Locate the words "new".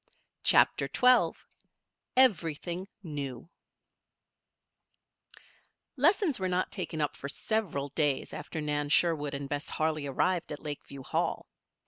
3.03-3.51